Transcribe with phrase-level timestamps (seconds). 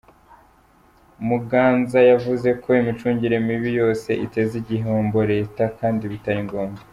[1.27, 6.81] Muganza yavuze ko imicungire mibi yose iteza igihombo Leta kandi bitari ngombwa.